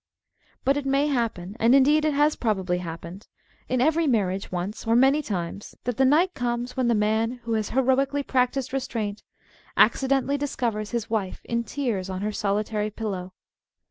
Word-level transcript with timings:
But 0.65 0.77
it 0.77 0.85
may 0.87 1.05
happen, 1.05 1.55
and 1.59 1.75
indeed 1.75 2.05
it 2.05 2.13
has 2.15 2.35
probably 2.35 2.79
hap 2.79 3.01
pened 3.03 3.27
in 3.69 3.81
every 3.81 4.07
marriage 4.07 4.51
once 4.51 4.87
or 4.87 4.95
many 4.95 5.21
times, 5.21 5.75
that 5.83 5.97
the 5.97 6.05
night 6.05 6.33
comes 6.33 6.75
when 6.75 6.87
the 6.87 6.95
man 6.95 7.33
who 7.43 7.53
has 7.53 7.69
heroically 7.69 8.23
prac 8.23 8.53
tised 8.53 8.73
restraint, 8.73 9.21
accidentally 9.77 10.39
discovers 10.39 10.89
his 10.89 11.11
wife 11.11 11.45
in 11.45 11.63
tears 11.63 12.09
on 12.09 12.21
her 12.21 12.31
solitary 12.31 12.89
pillow. 12.89 13.33